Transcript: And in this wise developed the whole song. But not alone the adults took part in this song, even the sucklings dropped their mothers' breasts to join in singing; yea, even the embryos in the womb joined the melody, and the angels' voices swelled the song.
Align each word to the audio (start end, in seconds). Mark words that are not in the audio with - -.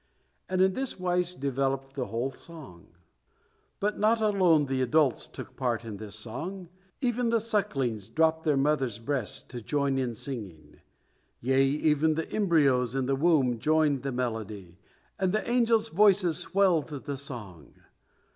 And 0.49 0.61
in 0.63 0.73
this 0.73 0.99
wise 0.99 1.35
developed 1.35 1.93
the 1.93 2.07
whole 2.07 2.31
song. 2.31 2.87
But 3.79 3.99
not 3.99 4.19
alone 4.19 4.65
the 4.65 4.81
adults 4.81 5.27
took 5.27 5.55
part 5.55 5.85
in 5.85 5.97
this 5.97 6.15
song, 6.15 6.69
even 7.01 7.29
the 7.29 7.39
sucklings 7.39 8.09
dropped 8.09 8.43
their 8.43 8.57
mothers' 8.57 8.97
breasts 8.97 9.43
to 9.43 9.61
join 9.61 9.99
in 9.99 10.15
singing; 10.15 10.81
yea, 11.39 11.63
even 11.63 12.15
the 12.15 12.27
embryos 12.31 12.95
in 12.95 13.05
the 13.05 13.15
womb 13.15 13.59
joined 13.59 14.01
the 14.01 14.11
melody, 14.11 14.79
and 15.19 15.33
the 15.33 15.47
angels' 15.47 15.89
voices 15.89 16.39
swelled 16.39 16.87
the 16.87 17.15
song. 17.15 17.75